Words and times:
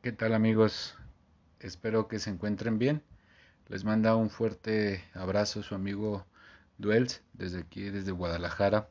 ¿Qué 0.00 0.12
tal 0.12 0.32
amigos? 0.32 0.94
Espero 1.58 2.06
que 2.06 2.20
se 2.20 2.30
encuentren 2.30 2.78
bien. 2.78 3.02
Les 3.66 3.84
manda 3.84 4.14
un 4.14 4.30
fuerte 4.30 5.02
abrazo 5.12 5.64
su 5.64 5.74
amigo 5.74 6.24
Duels 6.78 7.20
desde 7.32 7.58
aquí, 7.58 7.90
desde 7.90 8.12
Guadalajara, 8.12 8.88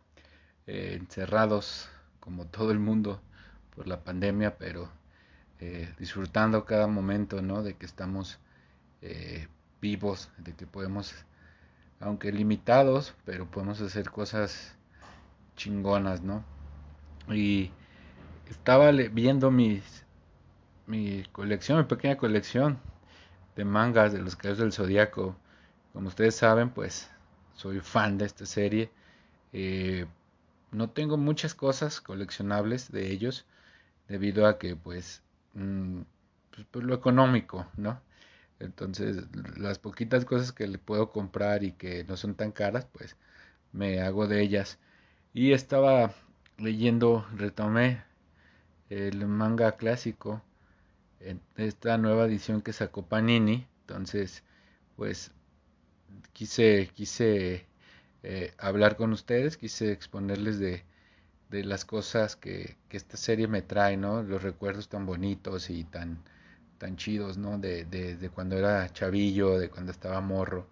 eh, 0.67 0.97
encerrados 0.99 1.88
como 2.20 2.46
todo 2.47 2.72
el 2.72 2.79
mundo 2.79 3.22
por 3.74 3.88
la 3.88 4.04
pandemia, 4.04 4.58
pero 4.58 4.92
eh, 5.62 5.90
disfrutando 5.97 6.65
cada 6.65 6.88
momento, 6.88 7.42
¿no? 7.42 7.63
De 7.63 7.76
que 7.76 7.85
estamos 7.85 8.39
eh, 9.01 9.47
vivos, 9.79 10.29
de 10.37 10.55
que 10.55 10.67
podemos, 10.67 11.15
aunque 12.01 12.33
limitados, 12.33 13.15
pero 13.24 13.49
podemos 13.49 13.79
hacer 13.79 14.10
cosas 14.10 14.76
chingonas, 15.55 16.21
¿no? 16.21 16.44
Y 17.30 17.71
estaba 18.49 18.91
viendo 18.91 19.52
mis 19.52 20.05
mi 20.88 21.23
colección, 21.34 21.80
mi 21.80 21.84
pequeña 21.86 22.18
colección 22.18 22.80
de 23.55 23.66
mangas 23.66 24.14
de 24.14 24.20
los 24.22 24.36
Caballeros 24.36 24.59
del 24.59 24.73
Zodíaco. 24.73 25.36
Como 25.94 26.08
ustedes 26.10 26.36
saben, 26.36 26.70
pues 26.70 27.10
soy 27.55 27.80
fan 27.82 28.18
de 28.18 28.26
esta 28.26 28.46
serie. 28.46 28.91
Eh, 29.54 30.08
no 30.72 30.90
tengo 30.91 31.18
muchas 31.18 31.55
cosas 31.55 32.02
coleccionables 32.02 32.91
de 32.91 33.12
ellos 33.12 33.46
debido 34.08 34.48
a 34.48 34.60
que 34.60 34.76
pues, 34.76 35.23
mm, 35.55 36.02
pues, 36.52 36.68
pues, 36.72 36.86
lo 36.86 36.96
económico, 36.96 37.68
¿no? 37.77 38.02
Entonces 38.60 39.26
las 39.58 39.80
poquitas 39.80 40.26
cosas 40.26 40.52
que 40.54 40.68
le 40.68 40.80
puedo 40.80 41.12
comprar 41.12 41.63
y 41.63 41.74
que 41.74 42.04
no 42.05 42.18
son 42.18 42.35
tan 42.35 42.52
caras, 42.52 42.88
pues 42.94 43.18
me 43.74 44.02
hago 44.02 44.27
de 44.27 44.41
ellas. 44.41 44.80
Y 45.34 45.54
estaba 45.54 46.13
leyendo, 46.58 47.26
retomé 47.35 48.04
el 48.90 49.27
manga 49.27 49.74
clásico 49.77 50.41
esta 51.55 51.98
nueva 51.98 52.26
edición 52.26 52.62
que 52.62 52.73
sacó 52.73 53.05
Panini. 53.05 53.68
Entonces, 53.82 54.43
pues 54.96 55.32
quise, 56.34 56.90
quise 56.93 57.65
eh, 58.24 58.54
hablar 58.57 58.98
con 58.98 59.13
ustedes, 59.13 59.57
quise 59.57 59.91
exponerles 59.91 60.59
de, 60.59 60.84
de 61.49 61.63
las 61.63 61.85
cosas 61.85 62.35
que, 62.35 62.77
que, 62.90 62.98
esta 62.98 63.18
serie 63.18 63.48
me 63.48 63.62
trae, 63.62 63.98
¿no? 63.98 64.23
Los 64.23 64.43
recuerdos 64.43 64.89
tan 64.89 65.05
bonitos 65.05 65.69
y 65.69 65.83
tan, 65.83 66.23
tan 66.77 66.97
chidos, 66.97 67.37
¿no? 67.37 67.57
De, 67.57 67.85
de, 67.85 68.17
de 68.17 68.29
cuando 68.29 68.57
era 68.57 68.87
chavillo, 68.91 69.57
de 69.57 69.69
cuando 69.69 69.91
estaba 69.91 70.21
morro, 70.21 70.67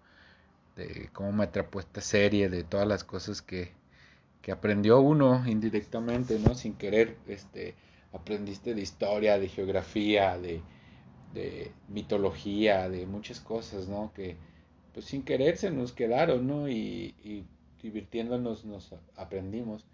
de 0.76 1.08
cómo 1.12 1.32
me 1.32 1.44
atrapó 1.44 1.80
esta 1.80 2.00
serie, 2.00 2.48
de 2.50 2.64
todas 2.64 2.86
las 2.86 3.04
cosas 3.04 3.42
que, 3.42 3.72
que 4.42 4.52
aprendió 4.52 5.00
uno 5.00 5.44
indirectamente, 5.46 6.38
¿no? 6.38 6.54
Sin 6.54 6.74
querer, 6.74 7.16
este, 7.26 7.74
aprendiste 8.16 8.74
de 8.74 8.82
historia, 8.82 9.38
de 9.38 9.48
geografía, 9.48 10.38
de, 10.38 10.62
mitología, 11.88 12.88
de 12.88 13.06
muchas 13.06 13.40
cosas, 13.40 13.88
¿no? 13.88 14.12
Que 14.14 14.36
pues 14.94 15.04
sin 15.06 15.22
querer 15.22 15.58
se 15.58 15.70
nos 15.70 15.92
quedaron, 15.92 16.46
¿no? 16.46 16.68
Y, 16.68 17.44
divirtiéndonos 17.82 18.64
nos 18.64 18.94
aprendimos. 19.16 19.86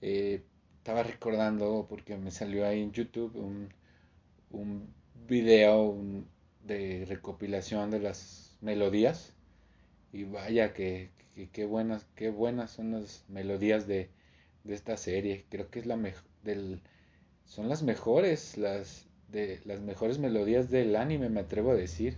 Eh, 0.00 0.42
estaba 0.78 1.04
recordando, 1.04 1.86
porque 1.88 2.16
me 2.16 2.32
salió 2.32 2.66
ahí 2.66 2.82
en 2.82 2.90
YouTube 2.92 3.36
un, 3.36 3.68
un 4.50 4.92
video 5.28 5.96
de 6.64 7.04
recopilación 7.06 7.90
de 7.90 8.00
las 8.00 8.56
melodías. 8.60 9.34
Y 10.12 10.24
vaya 10.24 10.72
que, 10.72 11.10
qué 11.52 11.64
buenas, 11.64 12.06
qué 12.16 12.30
buenas 12.30 12.72
son 12.72 12.92
las 12.92 13.24
melodías 13.28 13.86
de, 13.86 14.10
de 14.64 14.74
esta 14.74 14.96
serie. 14.96 15.44
Creo 15.48 15.70
que 15.70 15.80
es 15.80 15.86
la 15.86 15.96
mejor 15.96 16.24
del 16.42 16.80
son 17.46 17.68
las 17.68 17.82
mejores, 17.82 18.56
las 18.58 19.06
de 19.28 19.60
las 19.64 19.80
mejores 19.80 20.18
melodías 20.18 20.70
del 20.70 20.94
anime, 20.96 21.28
me 21.28 21.40
atrevo 21.40 21.72
a 21.72 21.74
decir. 21.74 22.16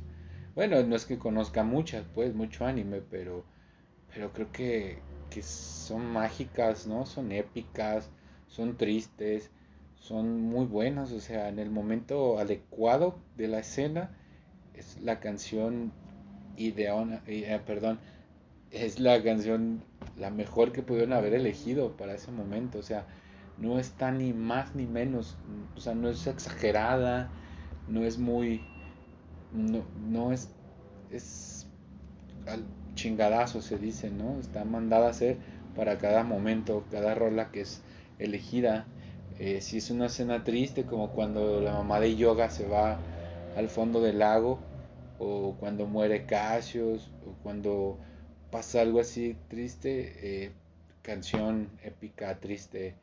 Bueno, 0.55 0.83
no 0.83 0.97
es 0.97 1.07
que 1.07 1.19
conozca 1.19 1.63
muchas, 1.65 2.05
pues, 2.15 2.35
mucho 2.35 2.67
anime, 2.67 3.01
pero, 3.11 3.45
pero 4.13 4.33
creo 4.33 4.53
que, 4.53 4.99
que 5.31 5.43
son 5.43 6.07
mágicas, 6.07 6.87
¿no? 6.87 7.07
Son 7.07 7.33
épicas, 7.33 8.11
son 8.49 8.77
tristes, 8.77 9.51
son 9.97 10.41
muy 10.41 10.67
buenas, 10.67 11.13
o 11.13 11.21
sea, 11.21 11.49
en 11.49 11.59
el 11.59 11.71
momento 11.71 12.39
adecuado 12.39 13.17
de 13.37 13.49
la 13.49 13.61
escena 13.61 14.11
es 14.75 15.01
la 15.01 15.21
canción 15.21 15.93
ideal, 16.57 17.23
eh, 17.27 17.61
perdón, 17.67 17.99
es 18.71 19.01
la 19.01 19.23
canción 19.23 19.83
la 20.19 20.31
mejor 20.31 20.73
que 20.73 20.83
pudieron 20.83 21.13
haber 21.13 21.35
elegido 21.35 21.97
para 21.97 22.15
ese 22.15 22.31
momento, 22.31 22.79
o 22.79 22.83
sea, 22.83 23.07
no 23.59 23.79
está 23.79 24.11
ni 24.11 24.33
más 24.33 24.75
ni 24.75 24.87
menos, 24.87 25.37
o 25.77 25.81
sea, 25.81 25.95
no 25.95 26.09
es 26.09 26.27
exagerada, 26.27 27.31
no 27.89 28.05
es 28.05 28.19
muy, 28.19 28.61
no, 29.53 29.85
no 30.11 30.33
es, 30.33 30.49
es 31.11 31.67
chingadazo 32.95 33.61
se 33.63 33.79
dice, 33.79 34.11
¿no? 34.11 34.39
Está 34.41 34.65
mandada 34.65 35.07
a 35.09 35.11
hacer 35.11 35.37
para 35.75 35.99
cada 35.99 36.23
momento, 36.23 36.85
cada 36.91 37.15
rola 37.15 37.51
que 37.51 37.63
es 37.63 37.81
elegida. 38.19 38.87
Eh, 39.39 39.61
si 39.61 39.79
es 39.79 39.91
una 39.91 40.07
escena 40.07 40.45
triste, 40.45 40.85
como 40.85 41.11
cuando 41.11 41.61
la 41.61 41.73
mamá 41.73 42.01
de 42.01 42.17
Yoga 42.17 42.51
se 42.51 42.67
va 42.69 42.99
al 43.57 43.69
fondo 43.69 44.01
del 44.01 44.19
lago, 44.21 44.59
o 45.19 45.55
cuando 45.59 45.87
muere 45.87 46.27
Cassius, 46.27 47.11
o 47.27 47.33
cuando 47.43 47.99
pasa 48.51 48.81
algo 48.83 49.01
así 49.01 49.37
triste, 49.49 50.45
eh, 50.45 50.53
canción 51.03 51.69
épica, 51.83 52.39
triste, 52.41 52.95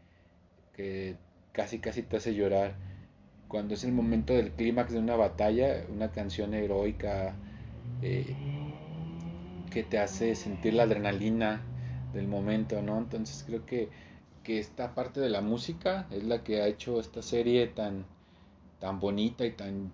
que 0.73 1.15
casi 1.51 1.79
casi 1.79 2.03
te 2.03 2.17
hace 2.17 2.33
llorar. 2.35 2.75
Cuando 3.47 3.73
es 3.73 3.83
el 3.83 3.91
momento 3.91 4.33
del 4.33 4.51
clímax 4.51 4.93
de 4.93 4.99
una 4.99 5.15
batalla, 5.15 5.85
una 5.89 6.11
canción 6.11 6.53
heroica 6.53 7.35
eh, 8.01 8.35
que 9.69 9.83
te 9.83 9.99
hace 9.99 10.35
sentir 10.35 10.73
la 10.73 10.83
adrenalina 10.83 11.61
del 12.13 12.27
momento, 12.27 12.81
¿no? 12.81 12.97
Entonces 12.97 13.43
creo 13.45 13.65
que, 13.65 13.89
que 14.43 14.59
esta 14.59 14.95
parte 14.95 15.19
de 15.19 15.29
la 15.29 15.41
música 15.41 16.07
es 16.11 16.23
la 16.23 16.43
que 16.43 16.61
ha 16.61 16.67
hecho 16.67 16.99
esta 16.99 17.21
serie 17.21 17.67
tan, 17.67 18.05
tan 18.79 18.99
bonita 18.99 19.45
y 19.45 19.51
tan 19.51 19.91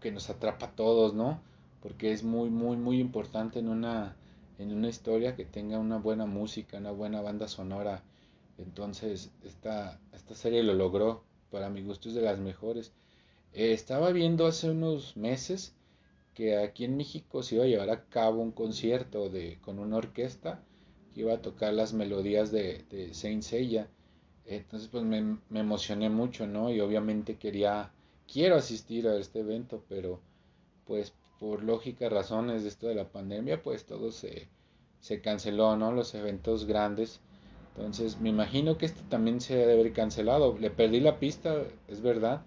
que 0.00 0.12
nos 0.12 0.28
atrapa 0.28 0.66
a 0.66 0.70
todos, 0.72 1.14
¿no? 1.14 1.40
Porque 1.82 2.12
es 2.12 2.22
muy, 2.22 2.50
muy, 2.50 2.76
muy 2.76 3.00
importante 3.00 3.58
en 3.60 3.68
una, 3.68 4.14
en 4.58 4.72
una 4.72 4.88
historia 4.88 5.36
que 5.36 5.44
tenga 5.44 5.78
una 5.78 5.98
buena 5.98 6.26
música, 6.26 6.78
una 6.78 6.90
buena 6.90 7.20
banda 7.20 7.48
sonora 7.48 8.02
entonces, 8.62 9.30
esta, 9.44 10.00
esta 10.12 10.34
serie 10.34 10.62
lo 10.62 10.74
logró. 10.74 11.24
Para 11.50 11.68
mi 11.68 11.82
gusto 11.82 12.08
es 12.08 12.14
de 12.14 12.22
las 12.22 12.38
mejores. 12.38 12.92
Eh, 13.52 13.72
estaba 13.72 14.10
viendo 14.12 14.46
hace 14.46 14.70
unos 14.70 15.16
meses 15.16 15.74
que 16.34 16.56
aquí 16.56 16.84
en 16.84 16.96
México 16.96 17.42
se 17.42 17.56
iba 17.56 17.64
a 17.64 17.68
llevar 17.68 17.90
a 17.90 18.04
cabo 18.06 18.40
un 18.40 18.52
concierto 18.52 19.28
de, 19.28 19.58
con 19.60 19.78
una 19.78 19.98
orquesta 19.98 20.62
que 21.12 21.20
iba 21.20 21.34
a 21.34 21.42
tocar 21.42 21.74
las 21.74 21.92
melodías 21.92 22.50
de, 22.50 22.84
de 22.90 23.12
Saint 23.12 23.42
Seiya. 23.42 23.88
Entonces, 24.46 24.88
pues 24.88 25.04
me, 25.04 25.38
me, 25.50 25.60
emocioné 25.60 26.08
mucho, 26.08 26.46
¿no? 26.46 26.70
Y 26.70 26.80
obviamente 26.80 27.36
quería, 27.36 27.92
quiero 28.32 28.56
asistir 28.56 29.06
a 29.06 29.18
este 29.18 29.40
evento, 29.40 29.84
pero 29.88 30.20
pues 30.86 31.12
por 31.38 31.62
lógicas 31.62 32.12
razones 32.12 32.62
de 32.62 32.70
esto 32.70 32.88
de 32.88 32.94
la 32.94 33.08
pandemia, 33.08 33.62
pues 33.62 33.84
todo 33.84 34.10
se, 34.10 34.48
se 35.00 35.20
canceló, 35.20 35.76
¿no? 35.76 35.92
Los 35.92 36.14
eventos 36.14 36.64
grandes 36.64 37.20
entonces, 37.76 38.20
me 38.20 38.28
imagino 38.28 38.76
que 38.76 38.86
este 38.86 39.02
también 39.08 39.40
se 39.40 39.56
debe 39.56 39.72
haber 39.72 39.92
cancelado. 39.92 40.58
Le 40.58 40.70
perdí 40.70 41.00
la 41.00 41.18
pista, 41.18 41.62
es 41.88 42.02
verdad. 42.02 42.44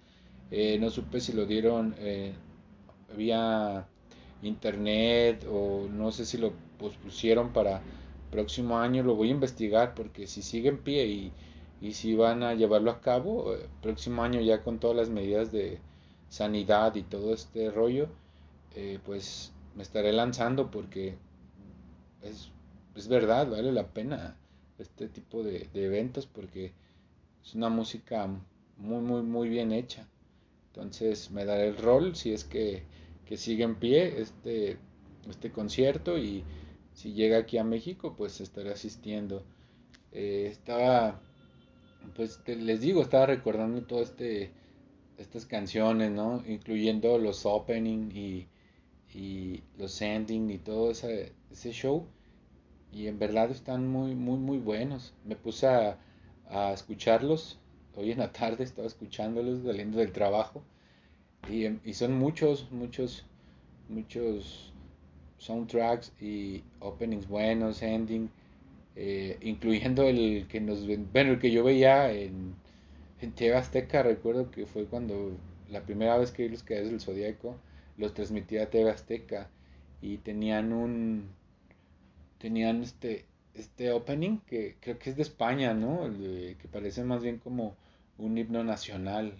Eh, 0.51 0.77
no 0.79 0.89
supe 0.91 1.19
si 1.19 1.33
lo 1.33 1.45
dieron 1.45 1.95
eh, 1.97 2.33
vía 3.17 3.87
internet 4.43 5.45
o 5.49 5.87
no 5.91 6.11
sé 6.11 6.25
si 6.25 6.37
lo 6.37 6.53
pospusieron 6.77 7.53
para 7.53 7.81
próximo 8.31 8.77
año. 8.77 9.03
Lo 9.03 9.15
voy 9.15 9.29
a 9.29 9.31
investigar 9.31 9.95
porque 9.95 10.27
si 10.27 10.41
sigue 10.43 10.69
en 10.69 10.77
pie 10.79 11.07
y, 11.07 11.33
si 11.93 12.15
van 12.15 12.43
a 12.43 12.53
llevarlo 12.55 12.91
a 12.91 13.01
cabo, 13.01 13.53
eh, 13.55 13.67
próximo 13.81 14.23
año 14.23 14.41
ya 14.41 14.61
con 14.63 14.79
todas 14.79 14.97
las 14.97 15.09
medidas 15.09 15.51
de 15.51 15.79
sanidad 16.29 16.95
y 16.95 17.03
todo 17.03 17.33
este 17.33 17.71
rollo, 17.71 18.09
pues 19.05 19.53
me 19.75 19.83
estaré 19.83 20.11
lanzando 20.11 20.69
porque 20.71 21.17
es, 22.21 22.51
es 22.95 23.07
verdad, 23.07 23.49
vale 23.49 23.71
la 23.71 23.87
pena 23.87 24.35
este 24.79 25.07
tipo 25.07 25.43
de, 25.43 25.69
eventos 25.73 26.25
porque 26.25 26.73
es 27.43 27.55
una 27.55 27.69
música 27.69 28.27
muy, 28.77 29.01
muy, 29.01 29.21
muy 29.21 29.49
bien 29.49 29.71
hecha. 29.71 30.07
Entonces 30.67 31.31
me 31.31 31.45
daré 31.45 31.67
el 31.67 31.77
rol 31.77 32.15
si 32.15 32.33
es 32.33 32.43
que, 32.43 32.83
que 33.25 33.37
sigue 33.37 33.63
en 33.63 33.75
pie 33.75 34.21
este, 34.21 34.77
este 35.29 35.51
concierto 35.51 36.17
y 36.17 36.43
si 36.93 37.13
llega 37.13 37.37
aquí 37.37 37.57
a 37.57 37.63
México 37.63 38.15
pues 38.17 38.41
estaré 38.41 38.71
asistiendo. 38.71 39.43
Eh, 40.11 40.47
estaba, 40.51 41.21
pues 42.15 42.39
les 42.47 42.81
digo, 42.81 43.01
estaba 43.01 43.25
recordando 43.27 43.83
todo 43.83 44.01
este, 44.01 44.51
estas 45.17 45.45
canciones, 45.45 46.11
¿no? 46.11 46.43
Incluyendo 46.47 47.17
los 47.17 47.45
opening 47.45 48.11
y, 48.13 48.47
y 49.13 49.63
los 49.77 50.01
ending 50.01 50.49
y 50.49 50.57
todo 50.57 50.91
ese, 50.91 51.33
ese 51.51 51.71
show 51.71 52.07
y 52.95 53.07
en 53.09 53.19
verdad 53.19 53.51
están 53.51 53.89
muy, 53.89 54.15
muy, 54.15 54.37
muy 54.37 54.57
buenos. 54.57 55.13
Me 55.25 55.35
puse 55.35 55.67
a, 55.67 55.97
escucharlos. 56.73 57.59
Hoy 57.97 58.11
en 58.11 58.19
la 58.19 58.31
tarde 58.31 58.63
estaba 58.63 58.87
escuchándolos 58.87 59.63
saliendo 59.63 59.99
del 59.99 60.11
trabajo 60.11 60.63
Y, 61.49 61.65
y 61.83 61.93
son 61.93 62.13
muchos, 62.13 62.71
muchos, 62.71 63.25
muchos 63.89 64.73
soundtracks 65.37 66.13
y 66.21 66.63
openings 66.79 67.27
buenos, 67.27 67.81
ending, 67.81 68.29
eh, 68.95 69.37
incluyendo 69.41 70.03
el 70.03 70.47
que 70.47 70.61
nos 70.61 70.85
bueno, 71.11 71.33
el 71.33 71.39
que 71.39 71.51
yo 71.51 71.63
veía 71.63 72.11
en, 72.11 72.55
en 73.21 73.31
TV 73.33 73.55
Azteca, 73.55 74.03
recuerdo 74.03 74.51
que 74.51 74.65
fue 74.65 74.85
cuando 74.85 75.31
la 75.69 75.81
primera 75.81 76.17
vez 76.17 76.31
que 76.31 76.43
vi 76.43 76.49
los 76.49 76.63
Caballeros 76.63 76.91
del 76.91 77.01
Zodíaco, 77.01 77.57
los 77.97 78.13
transmitía 78.13 78.69
TV 78.69 78.89
Azteca 78.89 79.49
y 80.01 80.17
tenían 80.17 80.71
un 80.73 81.29
tenían 82.39 82.83
este 82.83 83.25
este 83.53 83.91
opening 83.91 84.39
que 84.47 84.77
creo 84.81 84.99
que 84.99 85.09
es 85.11 85.15
de 85.15 85.21
España, 85.23 85.73
¿no? 85.73 86.09
que 86.59 86.67
parece 86.71 87.03
más 87.03 87.23
bien 87.23 87.39
como 87.39 87.75
un 88.17 88.37
himno 88.37 88.63
nacional. 88.63 89.33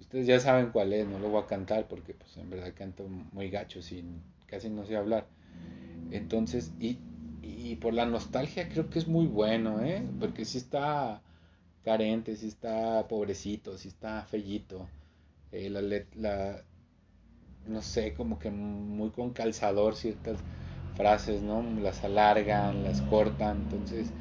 Ustedes 0.00 0.26
ya 0.26 0.40
saben 0.40 0.70
cuál 0.70 0.92
es, 0.92 1.06
no 1.08 1.18
lo 1.18 1.30
voy 1.30 1.42
a 1.42 1.46
cantar 1.46 1.88
porque 1.88 2.14
pues 2.14 2.36
en 2.36 2.50
verdad 2.50 2.74
canto 2.76 3.08
muy 3.08 3.50
gacho, 3.50 3.82
sin 3.82 4.22
casi 4.46 4.68
no 4.70 4.84
sé 4.86 4.96
hablar. 4.96 5.26
Entonces, 6.10 6.72
y, 6.80 6.98
y 7.42 7.76
por 7.76 7.94
la 7.94 8.06
nostalgia 8.06 8.68
creo 8.68 8.90
que 8.90 8.98
es 9.00 9.08
muy 9.08 9.26
bueno, 9.26 9.82
¿eh? 9.82 10.04
Porque 10.20 10.44
sí 10.44 10.58
está 10.58 11.22
carente, 11.84 12.36
sí 12.36 12.48
está 12.48 13.08
pobrecito, 13.08 13.78
sí 13.78 13.88
está 13.88 14.24
fellito. 14.26 14.88
Eh, 15.52 15.70
la, 15.70 15.82
la, 16.16 16.64
no 17.66 17.82
sé, 17.82 18.14
como 18.14 18.38
que 18.38 18.50
muy 18.50 19.10
con 19.10 19.32
calzador 19.32 19.96
ciertas 19.96 20.44
frases, 20.94 21.42
¿no? 21.42 21.62
Las 21.80 22.04
alargan, 22.04 22.84
las 22.84 23.02
cortan, 23.02 23.58
entonces, 23.58 24.12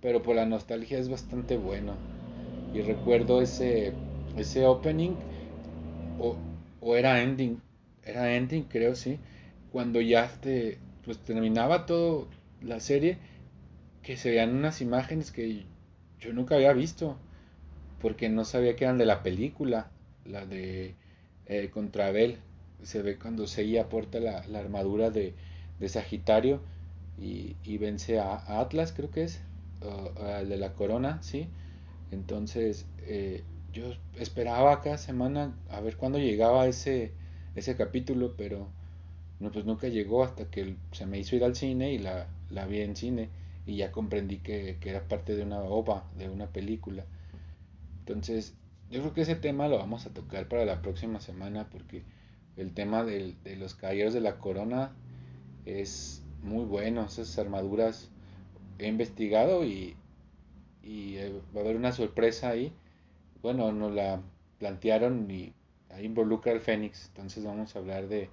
pero 0.00 0.22
por 0.22 0.36
la 0.36 0.46
nostalgia 0.46 0.98
es 0.98 1.08
bastante 1.10 1.56
bueno. 1.58 2.00
Y 2.72 2.82
recuerdo 2.82 3.42
ese, 3.42 3.96
ese 4.36 4.66
opening, 4.66 5.18
o, 6.16 6.38
o 6.80 6.96
era 6.96 7.22
ending, 7.22 7.60
era 8.02 8.34
ending 8.36 8.64
creo, 8.64 8.94
sí, 8.94 9.18
cuando 9.70 10.00
ya 10.00 10.28
te, 10.40 10.78
pues 11.04 11.18
terminaba 11.18 11.86
todo 11.86 12.28
la 12.60 12.80
serie, 12.80 13.18
que 14.02 14.16
se 14.16 14.30
veían 14.30 14.54
unas 14.56 14.80
imágenes 14.80 15.32
que 15.32 15.66
yo 16.20 16.32
nunca 16.32 16.56
había 16.56 16.72
visto, 16.72 17.18
porque 18.00 18.28
no 18.28 18.44
sabía 18.44 18.76
que 18.76 18.84
eran 18.84 18.98
de 18.98 19.06
la 19.06 19.22
película, 19.22 19.90
la 20.24 20.46
de 20.46 20.94
eh, 21.46 21.70
Contrabel, 21.70 22.38
se 22.82 23.02
ve 23.02 23.18
cuando 23.18 23.46
Seiya 23.46 23.82
aporta 23.84 24.20
la, 24.20 24.46
la 24.48 24.60
armadura 24.60 25.10
de, 25.10 25.34
de 25.78 25.88
Sagitario 25.88 26.60
y, 27.18 27.56
y 27.64 27.78
vence 27.78 28.18
a, 28.18 28.60
Atlas, 28.60 28.92
creo 28.92 29.10
que 29.10 29.24
es, 29.24 29.40
de 30.48 30.56
la 30.56 30.72
corona, 30.72 31.22
¿sí? 31.22 31.48
Entonces, 32.10 32.86
eh, 33.00 33.44
yo 33.72 33.92
esperaba 34.18 34.80
cada 34.80 34.98
semana 34.98 35.54
a 35.68 35.80
ver 35.80 35.96
cuándo 35.96 36.18
llegaba 36.18 36.66
ese, 36.66 37.12
ese 37.54 37.76
capítulo, 37.76 38.34
pero 38.36 38.68
no, 39.38 39.52
pues 39.52 39.64
nunca 39.64 39.88
llegó 39.88 40.24
hasta 40.24 40.50
que 40.50 40.76
se 40.92 41.06
me 41.06 41.18
hizo 41.18 41.36
ir 41.36 41.44
al 41.44 41.54
cine 41.54 41.92
y 41.92 41.98
la, 41.98 42.26
la 42.50 42.66
vi 42.66 42.80
en 42.80 42.96
cine 42.96 43.28
y 43.66 43.76
ya 43.76 43.92
comprendí 43.92 44.38
que, 44.38 44.78
que, 44.80 44.90
era 44.90 45.06
parte 45.08 45.36
de 45.36 45.42
una 45.42 45.60
ova, 45.60 46.04
de 46.16 46.28
una 46.28 46.46
película. 46.46 47.04
Entonces, 48.00 48.54
yo 48.90 49.00
creo 49.00 49.12
que 49.12 49.22
ese 49.22 49.34
tema 49.34 49.68
lo 49.68 49.78
vamos 49.78 50.06
a 50.06 50.14
tocar 50.14 50.48
para 50.48 50.64
la 50.64 50.80
próxima 50.80 51.20
semana 51.20 51.68
porque 51.68 52.04
el 52.56 52.72
tema 52.72 53.04
de 53.04 53.36
los 53.58 53.74
caballeros 53.74 54.14
de 54.14 54.20
la 54.20 54.38
corona 54.38 54.92
es 55.66 56.22
muy 56.42 56.64
bueno, 56.64 57.04
esas 57.04 57.38
armaduras 57.38 58.10
he 58.78 58.86
investigado 58.86 59.64
y, 59.64 59.96
y 60.82 61.16
eh, 61.16 61.40
va 61.54 61.60
a 61.60 61.64
haber 61.64 61.76
una 61.76 61.92
sorpresa 61.92 62.50
ahí. 62.50 62.72
Bueno, 63.42 63.72
nos 63.72 63.92
la 63.92 64.22
plantearon 64.58 65.30
y 65.30 65.52
ahí 65.90 66.06
involucra 66.06 66.52
al 66.52 66.60
Fénix, 66.60 67.08
entonces 67.08 67.44
vamos 67.44 67.74
a 67.74 67.78
hablar 67.80 68.08
de, 68.08 68.30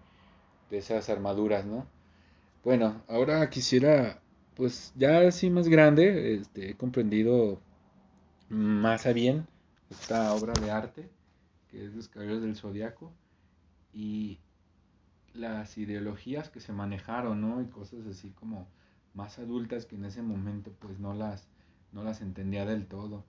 de 0.70 0.78
esas 0.78 1.10
armaduras, 1.10 1.66
¿no? 1.66 1.86
Bueno, 2.64 3.04
ahora 3.08 3.50
quisiera, 3.50 4.22
pues 4.56 4.94
ya 4.96 5.20
así 5.28 5.50
más 5.50 5.68
grande, 5.68 6.36
este, 6.36 6.72
he 6.72 6.76
comprendido 6.76 7.60
más 8.50 9.06
a 9.06 9.14
bien 9.14 9.48
esta 9.90 10.34
obra 10.34 10.54
de 10.54 10.72
arte, 10.72 11.10
que 11.70 11.86
es 11.86 11.94
Los 11.94 12.08
Caballeros 12.08 12.42
del 12.42 12.56
Zodiaco, 12.56 13.12
y 13.94 14.40
las 15.34 15.78
ideologías 15.78 16.50
que 16.50 16.60
se 16.60 16.74
manejaron, 16.74 17.42
¿no? 17.42 17.62
Y 17.62 17.66
cosas 17.68 18.06
así 18.08 18.30
como 18.32 18.68
más 19.14 19.40
adultas 19.40 19.86
que 19.86 19.96
en 19.96 20.06
ese 20.06 20.22
momento 20.22 20.72
pues 20.80 21.00
no 21.00 21.14
las, 21.14 21.48
no 21.92 22.04
las 22.04 22.22
entendía 22.22 22.66
del 22.66 22.88
todo. 22.88 23.26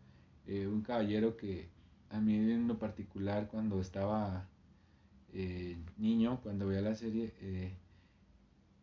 Eh, 0.47 0.67
un 0.67 0.83
caballero 0.83 1.37
que 1.37 1.69
a 2.11 2.21
mí 2.21 2.35
en 2.37 2.69
lo 2.69 2.79
particular 2.79 3.49
cuando 3.49 3.81
estaba 3.81 4.49
eh, 5.33 5.79
niño, 5.97 6.41
cuando 6.43 6.67
veía 6.67 6.83
la 6.83 6.95
serie, 6.95 7.35
eh, 7.41 7.77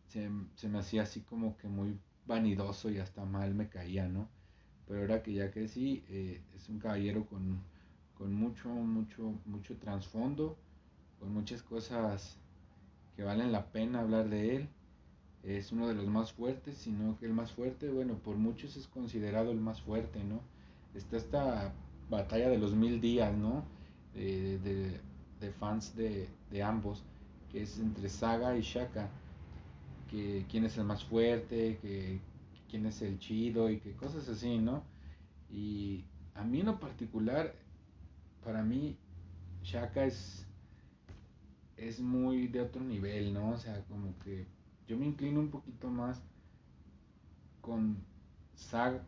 se, 0.07 0.29
se, 0.55 0.67
me 0.69 0.79
hacía 0.79 1.03
así 1.03 1.21
como 1.21 1.57
que 1.57 1.67
muy 1.67 1.97
vanidoso 2.25 2.89
y 2.89 2.97
hasta 2.99 3.25
mal 3.25 3.53
me 3.55 3.69
caía, 3.69 4.07
¿no? 4.07 4.27
Pero 4.87 5.01
ahora 5.01 5.23
que 5.23 5.33
ya 5.33 5.51
crecí, 5.51 6.03
es 6.53 6.67
un 6.69 6.79
caballero 6.79 7.25
con, 7.25 7.61
con 8.17 8.33
mucho, 8.33 8.69
mucho, 8.69 9.39
mucho 9.45 9.77
trasfondo, 9.77 10.57
con 11.19 11.33
muchas 11.33 11.63
cosas 11.63 12.40
que 13.21 13.25
valen 13.25 13.51
la 13.51 13.67
pena 13.67 13.99
hablar 13.99 14.29
de 14.29 14.55
él. 14.55 14.69
Es 15.43 15.71
uno 15.71 15.87
de 15.87 15.93
los 15.93 16.07
más 16.07 16.33
fuertes, 16.33 16.75
sino 16.75 17.19
que 17.19 17.27
el 17.27 17.33
más 17.33 17.51
fuerte, 17.51 17.87
bueno, 17.91 18.15
por 18.15 18.35
muchos 18.35 18.75
es 18.77 18.87
considerado 18.87 19.51
el 19.51 19.59
más 19.59 19.79
fuerte, 19.79 20.23
¿no? 20.23 20.41
Está 20.95 21.17
esta 21.17 21.71
batalla 22.09 22.49
de 22.49 22.57
los 22.57 22.73
mil 22.73 22.99
días, 22.99 23.31
¿no? 23.37 23.63
de, 24.15 24.57
de, 25.39 25.51
fans 25.51 25.95
de, 25.95 26.29
de, 26.49 26.63
ambos, 26.63 27.03
que 27.51 27.61
es 27.61 27.77
entre 27.77 28.09
Saga 28.09 28.57
y 28.57 28.61
Shaka, 28.61 29.07
que 30.09 30.47
quién 30.49 30.65
es 30.65 30.79
el 30.79 30.85
más 30.85 31.03
fuerte, 31.03 31.77
que 31.79 32.19
quién 32.71 32.87
es 32.87 33.03
el 33.03 33.19
chido 33.19 33.69
y 33.69 33.77
que 33.77 33.91
cosas 33.91 34.27
así, 34.29 34.57
¿no? 34.57 34.83
Y 35.51 36.05
a 36.33 36.43
mí 36.43 36.61
en 36.61 36.65
lo 36.65 36.79
particular, 36.79 37.53
para 38.43 38.63
mí, 38.63 38.97
Shaka 39.61 40.05
es 40.05 40.47
es 41.81 41.99
muy 41.99 42.47
de 42.47 42.61
otro 42.61 42.83
nivel, 42.83 43.33
¿no? 43.33 43.49
O 43.49 43.57
sea, 43.57 43.83
como 43.89 44.17
que 44.19 44.45
yo 44.87 44.97
me 44.97 45.05
inclino 45.05 45.39
un 45.39 45.49
poquito 45.49 45.89
más 45.89 46.21
con 47.61 47.97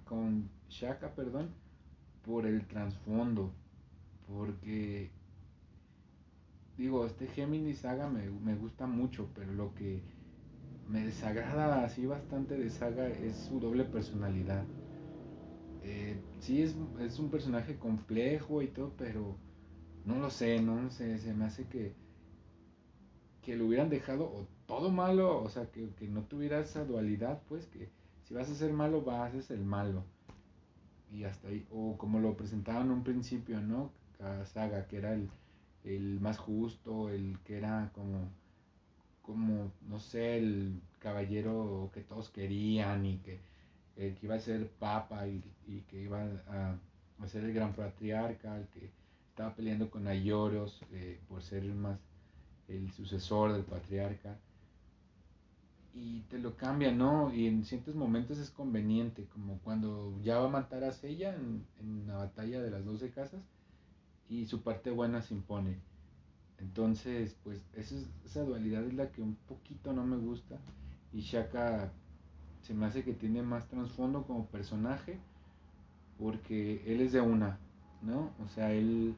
con 0.06 0.50
Shaka, 0.70 1.14
perdón, 1.16 1.50
por 2.26 2.46
el 2.46 2.66
trasfondo, 2.66 3.52
porque 4.28 5.10
digo, 6.78 7.06
este 7.06 7.28
Gemini 7.28 7.74
Saga 7.74 8.10
me, 8.10 8.30
me, 8.30 8.56
gusta 8.56 8.88
mucho, 8.88 9.30
pero 9.36 9.54
lo 9.54 9.74
que 9.76 10.02
me 10.90 11.06
desagrada 11.06 11.86
así 11.86 12.06
bastante 12.06 12.58
de 12.58 12.70
Saga 12.70 13.08
es 13.08 13.38
su 13.38 13.60
doble 13.60 13.86
personalidad. 13.86 14.64
Eh, 15.84 16.18
sí, 16.40 16.64
es, 16.64 16.76
es 17.00 17.20
un 17.20 17.30
personaje 17.30 17.76
complejo 17.78 18.62
y 18.62 18.68
todo, 18.68 18.92
pero 18.98 19.36
no 20.06 20.18
lo 20.18 20.30
sé, 20.30 20.62
no 20.62 20.90
sé, 20.90 21.20
se 21.20 21.34
me 21.34 21.46
hace 21.46 21.66
que 21.66 22.03
que 23.44 23.56
lo 23.56 23.66
hubieran 23.68 23.90
dejado 23.90 24.26
o 24.26 24.48
todo 24.66 24.90
malo, 24.90 25.44
o 25.44 25.50
sea, 25.50 25.68
que, 25.72 26.08
no 26.08 26.22
tuviera 26.24 26.60
esa 26.60 26.86
dualidad, 26.86 27.42
pues, 27.50 27.66
que 27.68 27.90
si 28.24 28.34
vas 28.34 28.50
a 28.50 28.56
ser 28.56 28.74
malo, 28.74 29.02
vas 29.02 29.34
a 29.34 29.42
ser 29.42 29.58
el 29.58 29.66
malo. 29.66 30.04
Y 31.12 31.26
hasta 31.26 31.50
ahí, 31.50 31.66
o 31.72 31.98
como 31.98 32.20
lo 32.20 32.36
presentaban 32.36 32.88
en 32.88 32.92
un 32.92 33.04
principio, 33.04 33.60
¿no? 33.62 33.92
Cada 34.18 34.46
saga, 34.46 34.88
que 34.88 34.98
era 34.98 35.14
el, 35.14 35.30
el 35.84 36.20
más 36.20 36.38
justo, 36.38 37.10
el 37.10 37.38
que 37.44 37.58
era 37.58 37.92
como, 37.94 38.30
como, 39.22 39.72
no 39.88 40.00
sé, 40.00 40.38
el 40.38 40.82
caballero 41.00 41.92
que 41.94 42.02
todos 42.02 42.30
querían 42.30 43.06
y 43.06 43.18
que, 43.18 43.40
el 43.98 44.16
que 44.16 44.26
iba 44.26 44.36
a 44.36 44.40
ser 44.40 44.70
papa 44.70 45.28
y, 45.28 45.42
que 45.90 46.02
iba 46.02 46.24
a, 46.48 46.78
a, 47.20 47.28
ser 47.28 47.44
el 47.44 47.54
gran 47.54 47.74
patriarca, 47.74 48.58
el 48.58 48.68
que 48.68 48.90
estaba 49.30 49.54
peleando 49.56 49.90
con 49.92 50.08
Ayoros 50.08 50.82
eh, 50.92 51.20
por 51.28 51.42
ser 51.44 51.64
más 51.66 52.00
el 52.68 52.92
sucesor 52.92 53.54
del 53.54 53.64
patriarca, 53.64 54.38
y 55.96 56.22
te 56.22 56.40
lo 56.40 56.56
cambia, 56.58 56.92
¿no? 56.92 57.34
Y 57.34 57.46
en 57.48 57.66
ciertos 57.66 57.96
momentos 57.96 58.40
es 58.40 58.50
conveniente, 58.50 59.26
como 59.32 59.60
cuando 59.60 60.20
ya 60.24 60.40
va 60.40 60.46
a 60.46 60.50
matar 60.50 60.84
a 60.84 60.92
Sella 60.92 61.36
en, 61.36 61.64
en 61.80 62.08
la 62.08 62.16
batalla 62.16 62.62
de 62.62 62.72
las 62.72 62.84
doce 62.84 63.12
casas 63.12 63.44
y 64.28 64.46
su 64.48 64.62
parte 64.64 64.90
buena 64.90 65.22
se 65.22 65.36
impone. 65.36 65.78
Entonces, 66.58 67.36
pues 67.44 67.62
esa, 67.76 67.96
esa 68.26 68.42
dualidad 68.42 68.84
es 68.86 68.94
la 68.94 69.12
que 69.12 69.22
un 69.22 69.36
poquito 69.48 69.94
no 69.94 70.04
me 70.04 70.18
gusta 70.18 70.58
y 71.12 71.22
Shaka 71.22 71.92
se 72.62 72.74
me 72.74 72.86
hace 72.86 73.04
que 73.04 73.14
tiene 73.14 73.44
más 73.44 73.68
trasfondo 73.68 74.24
como 74.24 74.48
personaje 74.48 75.20
porque 76.18 76.82
él 76.88 77.02
es 77.02 77.12
de 77.12 77.22
una, 77.22 77.60
¿no? 78.02 78.32
O 78.44 78.48
sea, 78.48 78.72
él 78.72 79.16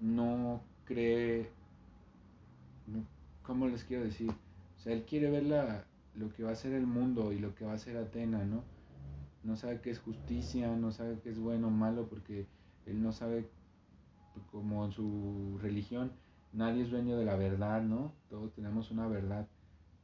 no 0.00 0.62
cree 0.84 1.50
¿cómo 3.42 3.68
les 3.68 3.84
quiero 3.84 4.04
decir? 4.04 4.30
O 4.30 4.80
sea, 4.80 4.92
él 4.92 5.04
quiere 5.04 5.30
ver 5.30 5.44
la, 5.44 5.84
lo 6.14 6.32
que 6.32 6.42
va 6.42 6.50
a 6.50 6.56
ser 6.56 6.72
el 6.72 6.86
mundo 6.86 7.32
y 7.32 7.38
lo 7.38 7.54
que 7.54 7.64
va 7.64 7.74
a 7.74 7.78
ser 7.78 7.96
Atena, 7.96 8.44
¿no? 8.44 8.64
No 9.44 9.56
sabe 9.56 9.80
qué 9.80 9.90
es 9.90 9.98
justicia, 9.98 10.74
no 10.76 10.92
sabe 10.92 11.18
qué 11.20 11.30
es 11.30 11.38
bueno 11.38 11.68
o 11.68 11.70
malo, 11.70 12.06
porque 12.08 12.46
él 12.86 13.02
no 13.02 13.12
sabe, 13.12 13.48
como 14.50 14.84
en 14.84 14.92
su 14.92 15.58
religión, 15.60 16.12
nadie 16.52 16.82
es 16.82 16.90
dueño 16.90 17.16
de 17.16 17.24
la 17.24 17.36
verdad, 17.36 17.82
¿no? 17.82 18.12
Todos 18.28 18.52
tenemos 18.52 18.90
una 18.90 19.08
verdad. 19.08 19.48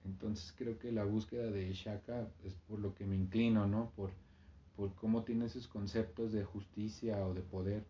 Entonces 0.05 0.55
creo 0.57 0.79
que 0.79 0.91
la 0.91 1.05
búsqueda 1.05 1.51
de 1.51 1.73
Shaka 1.73 2.29
es 2.45 2.55
por 2.67 2.81
lo 2.81 2.95
que 2.95 3.07
me 3.07 3.17
inclino, 3.17 3.67
¿no? 3.67 3.91
Por, 3.95 4.11
por 4.77 4.95
cómo 4.95 5.23
tiene 5.23 5.47
esos 5.47 5.69
conceptos 5.69 6.33
de 6.33 6.45
justicia 6.45 7.25
o 7.27 7.35
de 7.35 7.43
poder, 7.43 7.85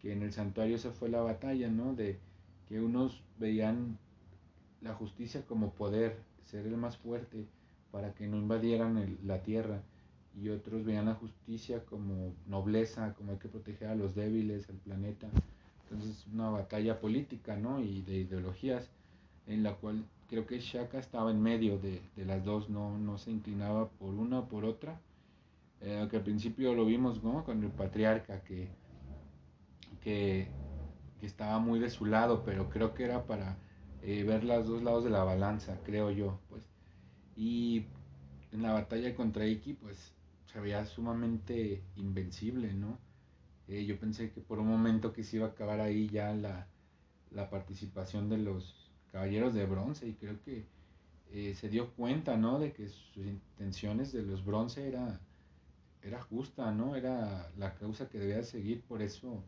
que 0.00 0.12
en 0.12 0.22
el 0.22 0.32
santuario 0.32 0.76
esa 0.76 0.90
fue 0.90 1.08
la 1.08 1.20
batalla, 1.20 1.68
¿no? 1.68 1.94
De 1.94 2.18
que 2.66 2.80
unos 2.80 3.22
veían 3.38 3.98
la 4.82 4.94
justicia 4.94 5.44
como 5.46 5.72
poder, 5.72 6.18
ser 6.44 6.66
el 6.66 6.76
más 6.76 6.96
fuerte 6.96 7.46
para 7.90 8.14
que 8.14 8.26
no 8.26 8.36
invadieran 8.36 9.18
la 9.24 9.42
tierra, 9.42 9.82
y 10.40 10.48
otros 10.48 10.84
veían 10.84 11.06
la 11.06 11.14
justicia 11.14 11.84
como 11.84 12.32
nobleza, 12.46 13.14
como 13.14 13.32
hay 13.32 13.38
que 13.38 13.48
proteger 13.48 13.88
a 13.88 13.94
los 13.94 14.14
débiles, 14.14 14.68
al 14.68 14.76
planeta. 14.76 15.28
Entonces 15.84 16.26
una 16.32 16.48
batalla 16.48 17.00
política, 17.00 17.56
¿no? 17.56 17.80
Y 17.80 18.02
de 18.02 18.16
ideologías, 18.16 18.88
en 19.46 19.62
la 19.62 19.74
cual 19.74 20.04
creo 20.28 20.46
que 20.46 20.58
Shaka 20.58 20.98
estaba 20.98 21.30
en 21.30 21.42
medio 21.42 21.78
de, 21.78 22.00
las 22.16 22.42
dos, 22.44 22.70
no, 22.70 22.98
no 22.98 23.18
se 23.18 23.30
inclinaba 23.30 23.88
por 23.88 24.14
una 24.14 24.40
o 24.40 24.48
por 24.48 24.64
otra. 24.64 24.98
Eh, 25.82 26.06
que 26.10 26.16
al 26.16 26.22
principio 26.22 26.74
lo 26.74 26.86
vimos, 26.86 27.22
¿no? 27.22 27.44
Con 27.44 27.62
el 27.62 27.70
patriarca 27.70 28.40
que, 28.44 28.68
que, 30.00 30.48
estaba 31.20 31.58
muy 31.58 31.78
de 31.78 31.90
su 31.90 32.06
lado, 32.06 32.42
pero 32.44 32.68
creo 32.68 32.94
que 32.94 33.04
era 33.04 33.24
para 33.26 33.56
eh, 34.02 34.24
ver 34.24 34.44
los 34.44 34.66
dos 34.66 34.82
lados 34.82 35.04
de 35.04 35.10
la 35.10 35.24
balanza, 35.24 35.78
creo 35.84 36.10
yo, 36.10 36.40
pues. 36.48 36.68
Y 37.36 37.86
en 38.52 38.62
la 38.62 38.72
batalla 38.72 39.14
contra 39.14 39.46
Iki, 39.46 39.74
pues 39.74 40.12
se 40.46 40.60
veía 40.60 40.84
sumamente 40.86 41.82
invencible, 41.96 42.74
¿no? 42.74 42.98
Eh, 43.68 43.84
yo 43.86 43.98
pensé 43.98 44.32
que 44.32 44.40
por 44.40 44.58
un 44.58 44.68
momento 44.68 45.12
que 45.12 45.24
se 45.24 45.36
iba 45.36 45.46
a 45.46 45.50
acabar 45.50 45.80
ahí 45.80 46.08
ya 46.08 46.34
la, 46.34 46.66
la 47.30 47.48
participación 47.48 48.28
de 48.28 48.38
los 48.38 48.90
caballeros 49.12 49.54
de 49.54 49.66
bronce 49.66 50.08
y 50.08 50.14
creo 50.14 50.40
que 50.42 50.66
eh, 51.32 51.54
se 51.54 51.68
dio 51.68 51.92
cuenta, 51.94 52.36
¿no? 52.36 52.58
De 52.58 52.72
que 52.72 52.88
sus 52.88 53.24
intenciones 53.26 54.12
de 54.12 54.22
los 54.22 54.44
bronce 54.44 54.88
era, 54.88 55.20
era 56.02 56.20
justa, 56.22 56.72
¿no? 56.72 56.96
Era 56.96 57.50
la 57.56 57.74
causa 57.74 58.08
que 58.08 58.18
debía 58.18 58.42
seguir, 58.42 58.82
por 58.82 59.00
eso 59.02 59.44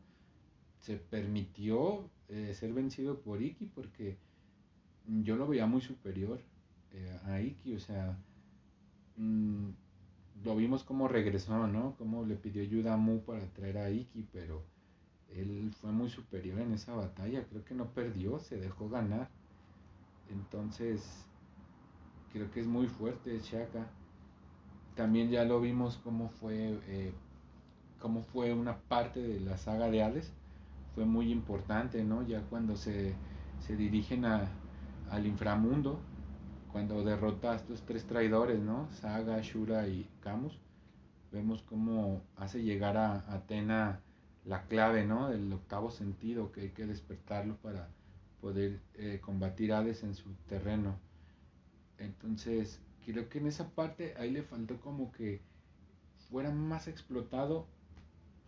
se 0.78 0.96
permitió 0.96 2.10
ser 2.54 2.72
vencido 2.72 3.20
por 3.20 3.42
Iki 3.42 3.66
porque 3.66 4.18
yo 5.22 5.36
lo 5.36 5.46
veía 5.46 5.66
muy 5.66 5.80
superior 5.80 6.40
a 7.26 7.40
Iki, 7.40 7.74
o 7.74 7.80
sea, 7.80 8.16
mm, 9.16 9.68
lo 10.44 10.56
vimos 10.56 10.84
como 10.84 11.08
regresó, 11.08 11.66
¿no? 11.66 11.94
Como 11.96 12.24
le 12.24 12.36
pidió 12.36 12.62
ayuda 12.62 12.94
a 12.94 12.96
Mu 12.96 13.20
para 13.20 13.46
traer 13.52 13.78
a 13.78 13.90
Iki, 13.90 14.28
pero 14.32 14.62
él 15.34 15.72
fue 15.80 15.90
muy 15.90 16.08
superior 16.08 16.60
en 16.60 16.72
esa 16.72 16.94
batalla. 16.94 17.44
Creo 17.48 17.64
que 17.64 17.74
no 17.74 17.86
perdió, 17.86 18.38
se 18.38 18.56
dejó 18.58 18.88
ganar. 18.88 19.28
Entonces, 20.30 21.24
creo 22.32 22.50
que 22.50 22.60
es 22.60 22.66
muy 22.66 22.86
fuerte 22.86 23.38
Shaka. 23.40 23.86
También 24.94 25.30
ya 25.30 25.44
lo 25.44 25.60
vimos 25.60 25.98
cómo 26.04 26.28
fue, 26.28 26.78
eh, 26.86 27.12
cómo 27.98 28.22
fue 28.22 28.52
una 28.52 28.78
parte 28.78 29.20
de 29.20 29.40
la 29.40 29.56
saga 29.56 29.90
de 29.90 30.02
Hades. 30.02 30.32
Fue 30.94 31.04
muy 31.04 31.32
importante, 31.32 32.04
¿no? 32.04 32.24
Ya 32.26 32.42
cuando 32.42 32.76
se, 32.76 33.14
se 33.60 33.76
dirigen 33.76 34.24
a, 34.24 34.48
al 35.14 35.26
inframundo, 35.26 36.00
cuando 36.72 37.04
derrota 37.04 37.52
a 37.52 37.56
estos 37.56 37.82
tres 37.82 38.04
traidores, 38.04 38.58
¿no? 38.58 38.90
Saga, 38.90 39.40
Shura 39.40 39.86
y 39.86 40.08
Camus, 40.20 40.58
vemos 41.30 41.62
cómo 41.62 42.20
hace 42.34 42.64
llegar 42.64 42.96
a 42.96 43.24
Atena 43.32 44.00
la 44.44 44.64
clave, 44.66 45.06
¿no? 45.06 45.30
Del 45.30 45.52
octavo 45.52 45.92
sentido, 45.92 46.50
que 46.50 46.62
hay 46.62 46.70
que 46.70 46.86
despertarlo 46.86 47.56
para 47.58 47.88
poder 48.40 48.80
eh, 48.94 49.20
combatir 49.22 49.72
Hades 49.72 50.02
en 50.02 50.16
su 50.16 50.34
terreno. 50.48 50.96
Entonces, 51.98 52.80
creo 53.06 53.28
que 53.28 53.38
en 53.38 53.46
esa 53.46 53.70
parte 53.70 54.14
ahí 54.18 54.32
le 54.32 54.42
faltó 54.42 54.80
como 54.80 55.12
que 55.12 55.42
fuera 56.28 56.50
más 56.50 56.88
explotado 56.88 57.68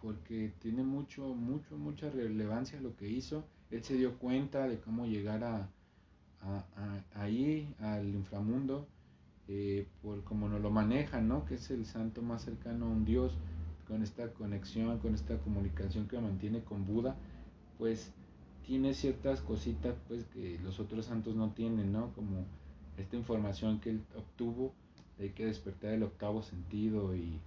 porque 0.03 0.53
tiene 0.59 0.83
mucho, 0.83 1.29
mucho, 1.29 1.77
mucha 1.79 2.11
relevancia 2.11 2.81
lo 2.81 2.97
que 2.97 3.09
hizo. 3.09 3.45
Él 3.71 3.85
se 3.85 3.95
dio 3.95 4.19
cuenta 4.19 4.67
de 4.67 4.81
cómo 4.81 5.07
llegar 5.07 5.45
a, 5.45 5.71
ahí, 7.15 7.75
al 7.81 8.15
inframundo, 8.15 8.87
eh, 9.49 9.87
por 10.03 10.25
como 10.25 10.49
nos 10.49 10.61
lo 10.61 10.71
manejan, 10.71 11.29
¿no? 11.29 11.45
Que 11.45 11.55
es 11.55 11.71
el 11.71 11.87
santo 11.87 12.23
más 12.23 12.43
cercano 12.43 12.87
a 12.87 12.89
un 12.89 13.05
Dios, 13.05 13.37
con 13.87 14.03
esta 14.03 14.33
conexión, 14.33 14.99
con 14.99 15.15
esta 15.15 15.39
comunicación 15.39 16.09
que 16.09 16.19
mantiene 16.19 16.63
con 16.63 16.85
Buda, 16.87 17.17
pues 17.79 18.13
tiene 18.65 18.95
ciertas 18.95 19.41
cositas 19.41 19.95
pues 20.09 20.25
que 20.25 20.59
los 20.65 20.81
otros 20.81 21.07
santos 21.07 21.37
no 21.37 21.51
tienen, 21.51 21.93
¿no? 21.93 22.13
Como 22.15 22.45
esta 22.97 23.17
información 23.17 23.81
que 23.81 23.91
él 23.91 24.05
obtuvo 24.17 24.75
de 25.19 25.33
que 25.33 25.47
despertar 25.47 25.93
el 25.93 26.03
octavo 26.03 26.43
sentido 26.43 27.15
y 27.15 27.41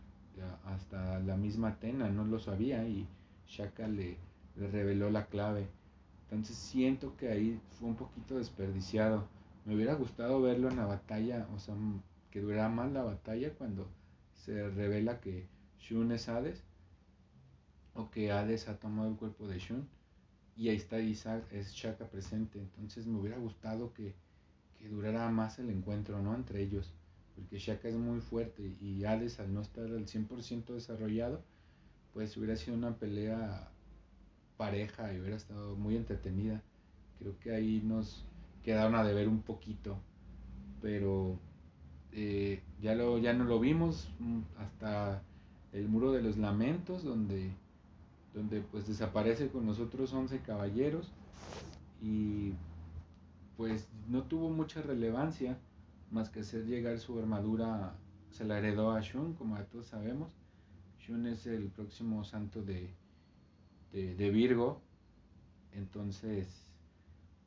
hasta 0.66 1.20
la 1.20 1.36
misma 1.36 1.70
Atena 1.70 2.10
no 2.10 2.24
lo 2.24 2.40
sabía 2.40 2.88
y 2.88 3.06
Shaka 3.48 3.88
le 3.88 4.18
reveló 4.56 5.10
la 5.10 5.26
clave. 5.26 5.68
Entonces 6.32 6.58
siento 6.58 7.18
que 7.18 7.30
ahí 7.30 7.60
fue 7.80 7.90
un 7.90 7.96
poquito 7.96 8.38
desperdiciado. 8.38 9.28
Me 9.66 9.76
hubiera 9.76 9.96
gustado 9.96 10.42
verlo 10.42 10.70
en 10.70 10.78
la 10.78 10.86
batalla, 10.86 11.48
o 11.56 11.60
sea, 11.60 11.76
que 12.30 12.42
durara 12.42 12.70
más 12.70 12.92
la 12.92 13.04
batalla 13.04 13.54
cuando 13.56 13.88
se 14.34 14.70
revela 14.70 15.20
que 15.20 15.48
Shun 15.80 16.12
es 16.12 16.30
Hades 16.30 16.64
o 17.96 18.12
que 18.12 18.32
Hades 18.32 18.68
ha 18.68 18.78
tomado 18.78 19.10
el 19.10 19.16
cuerpo 19.16 19.48
de 19.48 19.58
Shun 19.58 19.88
y 20.56 20.70
ahí 20.70 20.76
está 20.76 21.00
Isaac, 21.00 21.46
es 21.52 21.72
Shaka 21.74 22.06
presente. 22.06 22.60
Entonces 22.60 23.08
me 23.08 23.20
hubiera 23.20 23.38
gustado 23.38 23.94
que, 23.94 24.14
que 24.78 24.88
durara 24.88 25.30
más 25.30 25.58
el 25.58 25.70
encuentro, 25.72 26.22
¿no? 26.22 26.36
Entre 26.36 26.62
ellos, 26.62 26.94
porque 27.36 27.58
Shaka 27.58 27.88
es 27.88 27.96
muy 27.96 28.20
fuerte 28.20 28.76
y 28.80 29.04
Hades 29.04 29.40
al 29.40 29.52
no 29.52 29.62
estar 29.62 29.86
al 29.86 30.06
100% 30.06 30.74
desarrollado, 30.74 31.42
pues 32.14 32.38
hubiera 32.38 32.56
sido 32.56 32.78
una 32.78 32.96
pelea 32.98 33.72
pareja 34.60 35.14
y 35.14 35.22
hubiera 35.22 35.38
estado 35.38 35.78
muy 35.78 35.96
entretenida. 35.96 36.62
Creo 37.18 37.40
que 37.40 37.56
ahí 37.56 37.82
nos 37.82 38.26
quedaron 38.62 38.94
a 38.96 39.06
deber 39.06 39.30
un 39.30 39.42
poquito, 39.42 39.98
pero 40.82 41.40
eh, 42.12 42.62
ya, 42.82 42.94
lo, 42.94 43.18
ya 43.20 43.32
no 43.32 43.46
lo 43.46 43.62
vimos 43.62 44.10
mm, 44.20 44.42
hasta 44.58 45.24
el 45.72 45.88
muro 45.88 46.12
de 46.12 46.22
los 46.22 46.38
lamentos, 46.38 47.06
donde, 47.06 47.54
donde 48.34 48.60
pues 48.60 48.86
desaparece 48.86 49.48
con 49.48 49.66
los 49.66 49.80
otros 49.80 50.12
11 50.12 50.40
caballeros 50.42 51.10
y 52.02 52.52
pues 53.56 53.88
no 54.10 54.24
tuvo 54.24 54.50
mucha 54.50 54.82
relevancia 54.82 55.58
más 56.12 56.30
que 56.30 56.42
hacer 56.42 56.66
llegar 56.66 57.00
su 57.00 57.18
armadura, 57.18 57.96
se 58.30 58.44
la 58.44 58.58
heredó 58.58 58.92
a 58.92 59.00
Shun, 59.00 59.36
como 59.36 59.58
todos 59.72 59.86
sabemos. 59.86 60.34
Shun 61.00 61.28
es 61.28 61.48
el 61.48 61.70
próximo 61.70 62.26
santo 62.26 62.62
de, 62.62 62.94
de, 63.92 64.30
Virgo. 64.30 64.82
Entonces, 65.74 66.48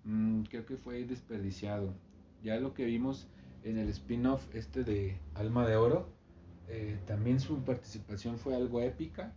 mm, 0.04 0.42
creo 0.42 0.66
que 0.66 0.76
fue 0.76 1.04
desperdiciado. 1.04 1.94
Ya 2.42 2.56
lo 2.56 2.74
que 2.74 2.84
vimos 2.84 3.28
en 3.62 3.78
el 3.78 3.88
spin-off 3.88 4.42
este 4.54 4.84
de 4.84 5.18
Alma 5.34 5.66
de 5.66 5.76
Oro, 5.76 6.08
eh, 6.68 6.98
también 7.06 7.40
su 7.40 7.58
participación 7.64 8.38
fue 8.38 8.56
algo 8.56 8.80
épica. 8.80 9.32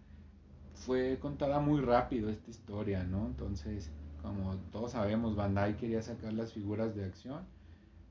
Fue 0.73 1.19
contada 1.19 1.59
muy 1.59 1.81
rápido 1.81 2.29
esta 2.29 2.49
historia, 2.49 3.03
¿no? 3.03 3.27
Entonces, 3.27 3.91
como 4.21 4.55
todos 4.71 4.91
sabemos, 4.91 5.35
Bandai 5.35 5.77
quería 5.77 6.01
sacar 6.01 6.33
las 6.33 6.51
figuras 6.51 6.95
de 6.95 7.05
acción, 7.05 7.45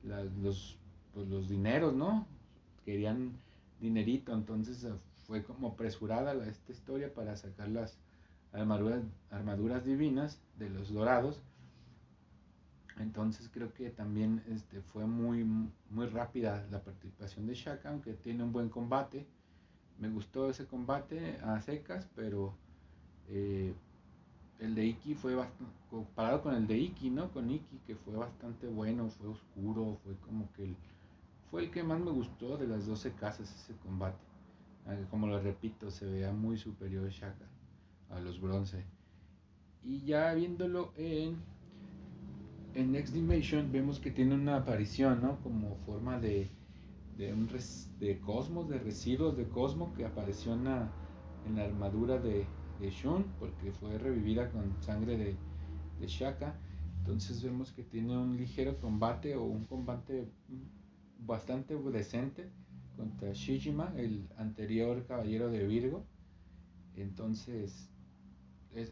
los, 0.03 0.79
pues, 1.13 1.27
los 1.27 1.49
dineros, 1.49 1.93
¿no? 1.93 2.27
Querían 2.85 3.33
dinerito, 3.79 4.33
entonces 4.33 4.87
fue 5.27 5.43
como 5.43 5.69
apresurada 5.69 6.33
esta 6.45 6.71
historia 6.71 7.13
para 7.13 7.35
sacar 7.35 7.69
las, 7.69 7.97
armaduras, 8.55 9.03
armaduras 9.29 9.85
divinas 9.85 10.41
de 10.57 10.69
los 10.69 10.91
dorados. 10.91 11.41
Entonces 12.97 13.49
creo 13.53 13.73
que 13.73 13.89
también 13.89 14.41
este, 14.47 14.81
fue 14.81 15.05
muy, 15.05 15.43
muy 15.89 16.07
rápida 16.07 16.65
la 16.71 16.81
participación 16.81 17.45
de 17.45 17.53
Shaka, 17.53 17.89
aunque 17.89 18.13
tiene 18.13 18.43
un 18.43 18.53
buen 18.53 18.69
combate. 18.69 19.25
Me 19.99 20.09
gustó 20.09 20.49
ese 20.49 20.65
combate 20.65 21.37
a 21.43 21.59
secas, 21.61 22.07
pero 22.15 22.53
eh, 23.27 23.73
el 24.59 24.75
de 24.75 24.85
Iki 24.85 25.15
fue 25.15 25.35
bastante, 25.35 25.73
comparado 25.89 26.41
con 26.41 26.55
el 26.55 26.67
de 26.67 26.77
Iki, 26.77 27.09
¿no? 27.09 27.31
Con 27.31 27.49
Iki, 27.49 27.79
que 27.85 27.95
fue 27.95 28.15
bastante 28.15 28.67
bueno, 28.67 29.09
fue 29.09 29.27
oscuro, 29.27 29.97
fue 30.03 30.15
como 30.17 30.51
que 30.53 30.63
el, 30.63 30.75
fue 31.51 31.63
el 31.63 31.71
que 31.71 31.83
más 31.83 31.99
me 31.99 32.11
gustó 32.11 32.57
de 32.57 32.67
las 32.67 32.85
12 32.85 33.11
casas 33.13 33.53
ese 33.53 33.77
combate. 33.79 34.23
Ah, 34.87 34.95
como 35.09 35.27
lo 35.27 35.41
repito, 35.41 35.91
se 35.91 36.05
veía 36.05 36.31
muy 36.31 36.57
superior 36.57 37.09
Shaka 37.09 37.45
a 38.09 38.19
los 38.19 38.39
bronce. 38.39 38.83
Y 39.83 39.99
ya 39.99 40.33
viéndolo 40.33 40.93
en, 40.97 41.37
en 42.73 42.91
Next 42.91 43.13
Dimension, 43.13 43.71
vemos 43.71 43.99
que 43.99 44.11
tiene 44.11 44.35
una 44.35 44.57
aparición, 44.57 45.21
¿no? 45.21 45.39
Como 45.41 45.75
forma 45.85 46.19
de, 46.19 46.49
de, 47.17 47.33
un 47.33 47.47
de 47.99 48.19
cosmos, 48.19 48.67
de 48.69 48.79
residuos 48.79 49.37
de 49.37 49.47
cosmos 49.47 49.95
que 49.95 50.05
apareció 50.05 50.53
en 50.53 50.65
la, 50.65 50.91
en 51.45 51.55
la 51.55 51.65
armadura 51.65 52.17
de, 52.17 52.45
de 52.79 52.89
Shun, 52.89 53.25
porque 53.39 53.71
fue 53.71 53.97
revivida 53.97 54.49
con 54.51 54.75
sangre 54.81 55.17
de, 55.17 55.35
de 55.99 56.07
Shaka. 56.07 56.59
Entonces 56.99 57.43
vemos 57.43 57.71
que 57.71 57.83
tiene 57.83 58.17
un 58.17 58.35
ligero 58.35 58.79
combate 58.79 59.35
o 59.35 59.43
un 59.43 59.65
combate 59.65 60.27
bastante 61.19 61.75
decente 61.75 62.49
contra 62.97 63.33
Shijima, 63.33 63.93
el 63.95 64.27
anterior 64.37 65.05
caballero 65.05 65.49
de 65.49 65.67
Virgo. 65.67 66.03
Entonces 66.95 67.89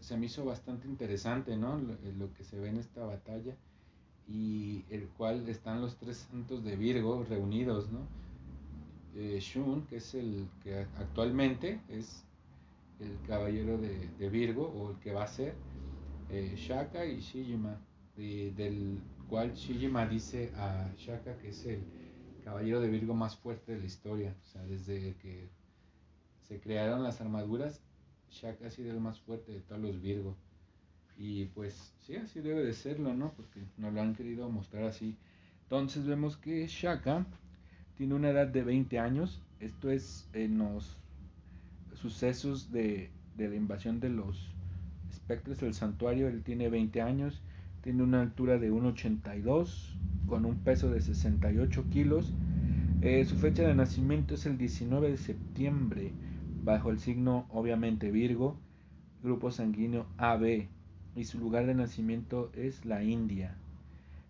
se 0.02 0.18
me 0.18 0.28
hizo 0.28 0.46
bastante 0.46 0.88
interesante, 0.88 1.58
¿no? 1.58 1.78
Lo, 2.18 2.34
que 2.34 2.44
se 2.44 2.60
ve 2.60 2.70
en 2.70 2.78
esta 2.78 3.06
batalla 3.06 3.56
y 4.28 4.86
el 4.90 5.08
cual 5.10 5.48
están 5.50 5.82
los 5.82 5.98
tres 5.98 6.28
santos 6.32 6.64
de 6.64 6.76
Virgo 6.76 7.24
reunidos, 7.24 7.92
¿no? 7.92 8.00
Eh, 9.16 9.40
Shun, 9.40 9.86
que 9.88 9.98
es 9.98 10.16
el 10.16 10.48
que 10.64 10.78
actualmente 10.98 11.82
es 11.90 12.24
el 13.00 13.20
caballero 13.28 13.78
de, 13.78 14.30
Virgo, 14.30 14.68
o 14.68 14.92
el 14.92 15.00
que 15.00 15.14
va 15.14 15.24
a 15.24 15.28
ser, 15.28 15.56
eh, 16.30 16.54
Shaka 16.56 17.06
y 17.06 17.20
Shijima, 17.20 17.78
del 18.16 19.02
cual 19.30 19.54
Shijima 19.54 20.08
dice 20.08 20.52
a 20.56 20.90
Shaka 20.98 21.38
que 21.38 21.50
es 21.50 21.66
el 21.66 21.84
caballero 22.44 22.80
de 22.80 22.88
Virgo 22.88 23.14
más 23.14 23.36
fuerte 23.36 23.74
de 23.74 23.80
la 23.80 23.86
historia, 23.86 24.36
o 24.42 24.46
sea, 24.46 24.64
desde 24.64 25.16
que 25.18 25.50
se 26.48 26.60
crearon 26.60 27.04
las 27.04 27.22
armaduras, 27.22 27.82
Shaka 28.34 28.68
ha 28.68 28.72
sido 28.72 28.92
el 28.92 29.00
más 29.00 29.20
fuerte 29.20 29.52
de 29.52 29.60
todos 29.62 29.82
los 29.82 30.02
Virgo. 30.02 30.36
Y 31.18 31.46
pues 31.46 31.94
sí, 32.02 32.16
así 32.16 32.42
debe 32.42 32.64
de 32.64 32.74
serlo, 32.74 33.14
¿no? 33.14 33.34
Porque 33.34 33.62
nos 33.78 33.94
lo 33.94 34.02
han 34.02 34.16
querido 34.16 34.50
mostrar 34.50 34.84
así. 34.86 35.16
Entonces 35.64 36.06
vemos 36.06 36.38
que 36.38 36.68
Shaka 36.68 37.26
tiene 37.96 38.16
una 38.16 38.32
edad 38.32 38.48
de 38.48 38.64
20 38.64 39.00
años. 39.00 39.42
Esto 39.60 39.92
es 39.92 40.28
en 40.34 40.58
los 40.58 40.98
sucesos 41.96 42.72
de, 42.72 43.12
la 43.38 43.56
invasión 43.56 44.00
de 44.00 44.10
los 44.10 44.50
espectros 45.12 45.60
del 45.60 45.74
santuario. 45.74 46.28
Él 46.28 46.44
tiene 46.44 46.70
20 46.70 47.02
años, 47.02 47.42
tiene 47.82 48.04
una 48.04 48.22
altura 48.22 48.58
de 48.58 48.72
1,82 48.72 49.96
con 50.28 50.46
un 50.46 50.58
peso 50.60 50.90
de 50.90 51.02
68 51.02 51.86
kilos. 51.92 52.34
Eh, 53.02 53.24
su 53.26 53.36
fecha 53.36 53.68
de 53.68 53.76
nacimiento 53.76 54.34
es 54.34 54.46
el 54.46 54.58
19 54.58 55.12
de 55.12 55.18
septiembre, 55.18 56.14
bajo 56.64 56.90
el 56.90 57.00
signo 57.00 57.46
obviamente 57.50 58.10
Virgo, 58.10 58.58
grupo 59.22 59.52
sanguíneo 59.52 60.06
AB, 60.18 60.68
y 61.16 61.26
su 61.26 61.38
lugar 61.40 61.66
de 61.66 61.76
nacimiento 61.76 62.52
es 62.54 62.86
la 62.86 63.04
India. 63.04 63.56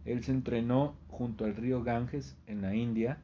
Él 0.06 0.24
se 0.24 0.32
entrenó 0.32 0.96
junto 1.08 1.46
al 1.46 1.56
río 1.56 1.84
Ganges 1.84 2.36
en 2.48 2.62
la 2.62 2.76
India 2.76 3.20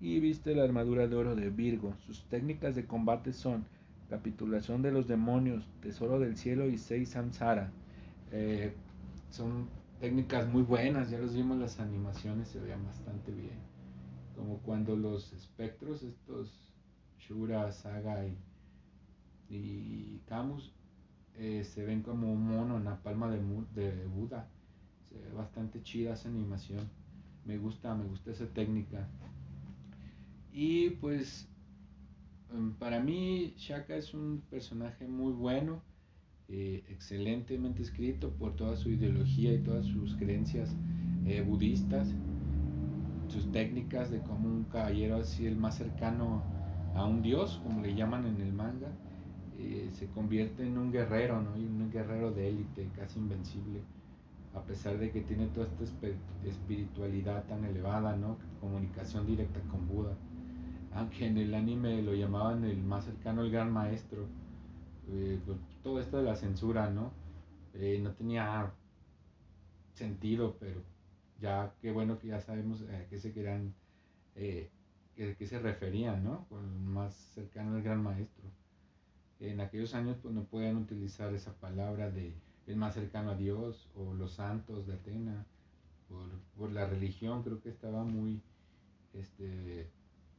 y 0.00 0.18
viste 0.20 0.54
la 0.54 0.64
armadura 0.64 1.06
de 1.08 1.16
oro 1.16 1.36
de 1.36 1.50
Virgo. 1.50 1.94
Sus 2.06 2.24
técnicas 2.24 2.74
de 2.74 2.86
combate 2.86 3.32
son 3.32 3.66
capitulación 4.08 4.82
de 4.82 4.92
los 4.92 5.06
demonios, 5.08 5.68
tesoro 5.80 6.18
del 6.18 6.36
cielo 6.36 6.68
y 6.68 6.78
seis 6.78 7.10
samsara. 7.10 7.70
Eh, 8.30 8.72
son 9.30 9.68
técnicas 10.00 10.48
muy 10.48 10.62
buenas, 10.62 11.10
ya 11.10 11.18
los 11.18 11.34
vimos 11.34 11.58
las 11.58 11.80
animaciones, 11.80 12.48
se 12.48 12.60
veían 12.60 12.84
bastante 12.84 13.32
bien. 13.32 13.58
Como 14.36 14.58
cuando 14.58 14.96
los 14.96 15.32
espectros, 15.32 16.02
estos 16.02 16.72
Shura, 17.18 17.70
Saga 17.72 18.26
y, 18.26 18.36
Camus, 20.26 20.72
eh, 21.36 21.64
se 21.64 21.84
ven 21.84 22.02
como 22.02 22.32
un 22.32 22.42
mono 22.46 22.76
en 22.76 22.84
la 22.84 23.02
palma 23.02 23.30
de, 23.30 24.06
Buda. 24.06 24.48
Se 25.08 25.18
ve 25.18 25.32
bastante 25.32 25.82
chida 25.82 26.14
esa 26.14 26.28
animación. 26.28 26.88
Me 27.44 27.58
gusta, 27.58 27.94
me 27.94 28.04
gusta 28.04 28.30
esa 28.30 28.46
técnica. 28.46 29.08
Y 30.52 30.90
pues 30.90 31.48
em, 32.52 32.74
para 32.74 33.00
mí 33.00 33.54
Shaka 33.56 33.96
es 33.96 34.14
un 34.14 34.42
personaje 34.50 35.06
muy 35.06 35.32
bueno, 35.32 35.82
eh, 36.48 36.84
excelentemente 36.88 37.82
escrito 37.82 38.30
por 38.30 38.54
toda 38.56 38.76
su 38.76 38.90
ideología 38.90 39.52
y 39.54 39.58
todas 39.58 39.86
sus 39.86 40.16
creencias 40.16 40.74
eh, 41.24 41.42
budistas, 41.42 42.14
sus 43.28 43.50
técnicas 43.52 44.10
de 44.10 44.20
como 44.20 44.48
un 44.48 44.64
caballero 44.64 45.16
así 45.16 45.46
el 45.46 45.56
más 45.56 45.78
cercano 45.78 46.42
a 46.94 47.06
un 47.06 47.22
dios, 47.22 47.60
como 47.62 47.80
le 47.80 47.94
llaman 47.94 48.26
en 48.26 48.40
el 48.40 48.52
manga, 48.52 48.92
eh, 49.62 49.90
se 49.92 50.06
convierte 50.08 50.66
en 50.66 50.78
un 50.78 50.92
guerrero, 50.92 51.40
¿no? 51.40 51.56
Y 51.56 51.64
un 51.64 51.90
guerrero 51.90 52.30
de 52.32 52.48
élite, 52.48 52.88
casi 52.96 53.18
invencible, 53.18 53.80
a 54.54 54.62
pesar 54.62 54.98
de 54.98 55.10
que 55.10 55.22
tiene 55.22 55.46
toda 55.48 55.66
esta 55.66 56.08
espiritualidad 56.44 57.44
tan 57.46 57.64
elevada, 57.64 58.16
¿no? 58.16 58.38
Comunicación 58.60 59.26
directa 59.26 59.60
con 59.70 59.86
Buda 59.88 60.16
aunque 60.94 61.26
en 61.26 61.38
el 61.38 61.54
anime 61.54 62.02
lo 62.02 62.14
llamaban 62.14 62.64
el 62.64 62.82
más 62.82 63.04
cercano 63.04 63.42
al 63.42 63.50
gran 63.50 63.72
maestro, 63.72 64.26
eh, 65.08 65.40
todo 65.82 66.00
esto 66.00 66.18
de 66.18 66.24
la 66.24 66.36
censura, 66.36 66.90
¿no? 66.90 67.12
Eh, 67.74 67.98
no 68.02 68.12
tenía 68.12 68.72
sentido, 69.94 70.56
pero 70.60 70.82
ya 71.40 71.74
qué 71.80 71.90
bueno 71.90 72.18
que 72.18 72.28
ya 72.28 72.40
sabemos 72.40 72.82
a 72.82 73.08
qué 73.08 73.18
se 73.18 73.32
querían, 73.32 73.74
eh, 74.36 74.70
qué, 75.16 75.46
se 75.46 75.58
referían, 75.58 76.22
¿no? 76.22 76.46
Con 76.48 76.86
más 76.86 77.14
cercano 77.34 77.76
al 77.76 77.82
gran 77.82 78.02
maestro. 78.02 78.44
En 79.42 79.60
aquellos 79.60 79.94
años 79.94 80.16
pues 80.22 80.32
no 80.32 80.44
podían 80.44 80.76
utilizar 80.76 81.34
esa 81.34 81.52
palabra 81.54 82.10
de 82.10 82.32
el 82.68 82.76
más 82.76 82.94
cercano 82.94 83.32
a 83.32 83.36
Dios 83.36 83.90
o 83.96 84.14
los 84.14 84.34
santos 84.34 84.86
de 84.86 84.94
Atena, 84.94 85.44
por, 86.56 86.70
la 86.70 86.86
religión 86.86 87.42
creo 87.42 87.60
que 87.60 87.70
estaba 87.70 88.04
muy, 88.04 88.40
este, 89.14 89.90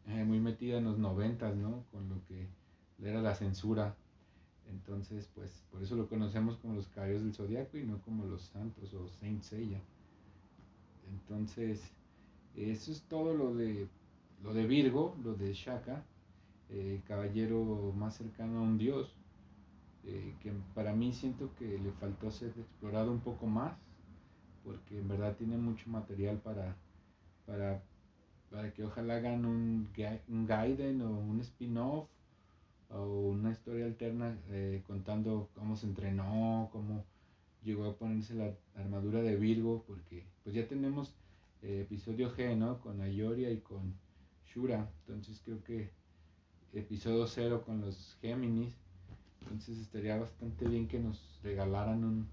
eh, 0.07 0.23
muy 0.23 0.39
metida 0.39 0.77
en 0.77 0.85
los 0.85 0.97
noventas, 0.97 1.53
¿no? 1.57 1.83
Con 1.91 2.07
lo 2.07 2.23
que 2.27 2.47
era 3.01 3.21
la 3.21 3.35
censura. 3.35 3.93
Entonces, 4.69 5.29
pues, 5.35 5.65
por 5.69 5.83
eso 5.83 5.95
lo 5.97 6.07
conocemos 6.07 6.55
como 6.57 6.75
los 6.75 6.87
caballos 6.87 7.23
del 7.23 7.33
zodiaco 7.33 7.77
y 7.77 7.83
no 7.83 8.01
como 8.03 8.25
los 8.25 8.43
santos 8.43 8.93
o 8.93 9.09
Saint 9.19 9.43
Seiya. 9.43 9.81
Entonces, 11.11 11.91
eso 12.55 12.91
es 12.91 13.01
todo 13.03 13.33
lo 13.33 13.53
de 13.53 13.89
lo 14.41 14.53
de 14.53 14.65
Virgo, 14.65 15.17
lo 15.23 15.35
de 15.35 15.53
Shaka, 15.53 16.05
eh, 16.73 17.01
caballero 17.07 17.93
más 17.95 18.17
cercano 18.17 18.59
a 18.59 18.61
un 18.61 18.77
dios, 18.77 19.15
eh, 20.05 20.35
que 20.41 20.51
para 20.73 20.93
mí 20.93 21.13
siento 21.13 21.53
que 21.55 21.77
le 21.79 21.91
faltó 21.93 22.29
ser 22.31 22.49
explorado 22.57 23.11
un 23.11 23.21
poco 23.21 23.47
más, 23.47 23.77
porque 24.63 24.99
en 24.99 25.07
verdad 25.07 25.35
tiene 25.37 25.57
mucho 25.57 25.89
material 25.89 26.39
para, 26.39 26.75
para 27.45 27.81
para 28.53 28.71
que 28.71 28.83
ojalá 28.83 29.15
hagan 29.15 29.45
un, 29.45 29.89
un 30.27 31.01
o 31.01 31.09
un 31.09 31.39
spin-off 31.41 32.07
o 32.89 33.29
una 33.31 33.51
historia 33.51 33.85
alterna 33.85 34.37
eh, 34.51 34.83
contando 34.85 35.49
cómo 35.55 35.75
se 35.75 35.87
entrenó, 35.87 36.69
cómo 36.71 37.03
llegó 37.63 37.85
a 37.85 37.95
ponerse 37.95 38.35
la 38.35 38.53
armadura 38.75 39.23
de 39.23 39.37
Virgo, 39.37 39.83
porque 39.87 40.23
pues 40.43 40.53
ya 40.53 40.67
tenemos 40.67 41.15
eh, 41.63 41.81
episodio 41.81 42.31
G, 42.35 42.55
¿no? 42.55 42.79
Con 42.79 43.01
Ayoria 43.01 43.49
y 43.49 43.57
con 43.57 43.95
Shura, 44.45 44.87
entonces 44.99 45.41
creo 45.43 45.63
que 45.63 45.89
episodio 46.73 47.27
0 47.27 47.63
con 47.65 47.81
los 47.81 48.17
Géminis, 48.21 48.75
entonces 49.41 49.77
estaría 49.77 50.17
bastante 50.17 50.67
bien 50.67 50.87
que 50.87 50.99
nos 50.99 51.39
regalaran 51.43 52.03
un, 52.03 52.27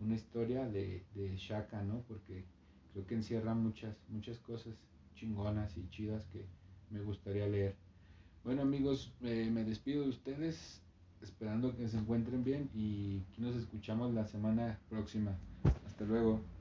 una 0.00 0.14
historia 0.14 0.66
de, 0.66 1.04
de 1.14 1.36
Shaka, 1.36 1.82
¿no? 1.82 2.04
Porque 2.06 2.44
creo 2.92 3.06
que 3.06 3.14
encierra 3.14 3.54
muchas, 3.54 3.96
muchas 4.08 4.38
cosas 4.40 4.74
chingonas 5.14 5.76
y 5.76 5.88
chidas 5.90 6.24
que 6.26 6.46
me 6.90 7.00
gustaría 7.00 7.46
leer. 7.46 7.74
Bueno 8.44 8.62
amigos, 8.62 9.12
eh, 9.22 9.48
me 9.50 9.64
despido 9.64 10.02
de 10.02 10.10
ustedes 10.10 10.82
esperando 11.22 11.74
que 11.74 11.88
se 11.88 11.96
encuentren 11.96 12.44
bien 12.44 12.70
y 12.74 13.22
nos 13.38 13.56
escuchamos 13.56 14.12
la 14.12 14.26
semana 14.26 14.78
próxima. 14.88 15.36
Hasta 15.86 16.04
luego. 16.04 16.53